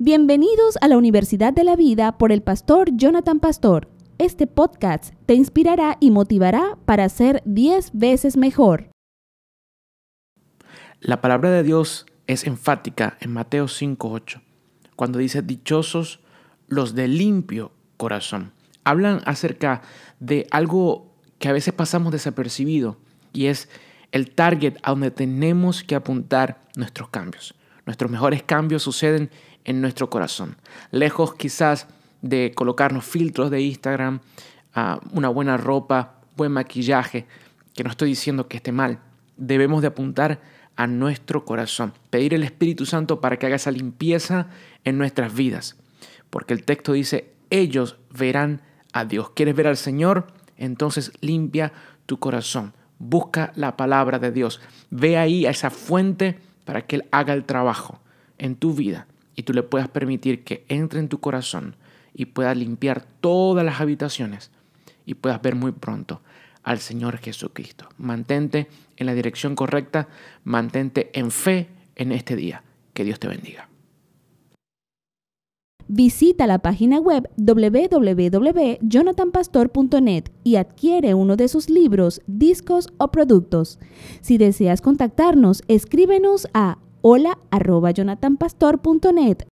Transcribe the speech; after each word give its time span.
Bienvenidos 0.00 0.78
a 0.80 0.86
la 0.86 0.96
Universidad 0.96 1.52
de 1.52 1.64
la 1.64 1.74
Vida 1.74 2.18
por 2.18 2.30
el 2.30 2.40
pastor 2.40 2.88
Jonathan 2.92 3.40
Pastor. 3.40 3.88
Este 4.18 4.46
podcast 4.46 5.12
te 5.26 5.34
inspirará 5.34 5.96
y 5.98 6.12
motivará 6.12 6.78
para 6.84 7.08
ser 7.08 7.42
10 7.46 7.90
veces 7.94 8.36
mejor. 8.36 8.92
La 11.00 11.20
palabra 11.20 11.50
de 11.50 11.64
Dios 11.64 12.06
es 12.28 12.46
enfática 12.46 13.18
en 13.20 13.32
Mateo 13.32 13.66
5:8, 13.66 14.40
cuando 14.94 15.18
dice, 15.18 15.42
dichosos 15.42 16.20
los 16.68 16.94
de 16.94 17.08
limpio 17.08 17.72
corazón. 17.96 18.52
Hablan 18.84 19.20
acerca 19.24 19.82
de 20.20 20.46
algo 20.52 21.12
que 21.40 21.48
a 21.48 21.52
veces 21.52 21.74
pasamos 21.74 22.12
desapercibido 22.12 22.98
y 23.32 23.46
es 23.46 23.68
el 24.12 24.30
target 24.30 24.76
a 24.84 24.90
donde 24.90 25.10
tenemos 25.10 25.82
que 25.82 25.96
apuntar 25.96 26.68
nuestros 26.76 27.08
cambios. 27.08 27.57
Nuestros 27.88 28.10
mejores 28.10 28.42
cambios 28.42 28.82
suceden 28.82 29.30
en 29.64 29.80
nuestro 29.80 30.10
corazón. 30.10 30.58
Lejos 30.90 31.34
quizás 31.36 31.86
de 32.20 32.52
colocarnos 32.54 33.06
filtros 33.06 33.50
de 33.50 33.62
Instagram, 33.62 34.20
ah, 34.74 35.00
una 35.12 35.30
buena 35.30 35.56
ropa, 35.56 36.20
buen 36.36 36.52
maquillaje, 36.52 37.24
que 37.74 37.84
no 37.84 37.90
estoy 37.90 38.10
diciendo 38.10 38.46
que 38.46 38.58
esté 38.58 38.72
mal. 38.72 38.98
Debemos 39.38 39.80
de 39.80 39.88
apuntar 39.88 40.38
a 40.76 40.86
nuestro 40.86 41.46
corazón, 41.46 41.94
pedir 42.10 42.34
el 42.34 42.42
Espíritu 42.42 42.84
Santo 42.84 43.22
para 43.22 43.38
que 43.38 43.46
haga 43.46 43.56
esa 43.56 43.70
limpieza 43.70 44.48
en 44.84 44.98
nuestras 44.98 45.32
vidas. 45.32 45.78
Porque 46.28 46.52
el 46.52 46.64
texto 46.64 46.92
dice, 46.92 47.32
ellos 47.48 47.96
verán 48.10 48.60
a 48.92 49.06
Dios. 49.06 49.30
¿Quieres 49.30 49.56
ver 49.56 49.66
al 49.66 49.78
Señor? 49.78 50.26
Entonces 50.58 51.10
limpia 51.22 51.72
tu 52.04 52.18
corazón. 52.18 52.74
Busca 52.98 53.50
la 53.56 53.78
palabra 53.78 54.18
de 54.18 54.30
Dios. 54.30 54.60
Ve 54.90 55.16
ahí 55.16 55.46
a 55.46 55.50
esa 55.50 55.70
fuente 55.70 56.38
para 56.68 56.82
que 56.82 56.96
Él 56.96 57.06
haga 57.12 57.32
el 57.32 57.46
trabajo 57.46 57.98
en 58.36 58.54
tu 58.54 58.74
vida 58.74 59.06
y 59.34 59.44
tú 59.44 59.54
le 59.54 59.62
puedas 59.62 59.88
permitir 59.88 60.44
que 60.44 60.66
entre 60.68 61.00
en 61.00 61.08
tu 61.08 61.18
corazón 61.18 61.76
y 62.12 62.26
pueda 62.26 62.54
limpiar 62.54 63.06
todas 63.22 63.64
las 63.64 63.80
habitaciones 63.80 64.50
y 65.06 65.14
puedas 65.14 65.40
ver 65.40 65.54
muy 65.54 65.72
pronto 65.72 66.20
al 66.62 66.80
Señor 66.80 67.16
Jesucristo. 67.16 67.88
Mantente 67.96 68.68
en 68.98 69.06
la 69.06 69.14
dirección 69.14 69.56
correcta, 69.56 70.08
mantente 70.44 71.10
en 71.14 71.30
fe 71.30 71.68
en 71.96 72.12
este 72.12 72.36
día. 72.36 72.62
Que 72.92 73.04
Dios 73.04 73.18
te 73.18 73.28
bendiga. 73.28 73.70
Visita 75.88 76.46
la 76.46 76.58
página 76.58 77.00
web 77.00 77.30
www.jonathanpastor.net 77.38 80.24
y 80.44 80.56
adquiere 80.56 81.14
uno 81.14 81.36
de 81.36 81.48
sus 81.48 81.70
libros, 81.70 82.20
discos 82.26 82.88
o 82.98 83.08
productos. 83.08 83.78
Si 84.20 84.36
deseas 84.36 84.82
contactarnos, 84.82 85.62
escríbenos 85.66 86.46
a 86.52 86.76
hola 87.00 87.38
arroba 87.50 87.90
jonathanpastor.net 87.90 89.46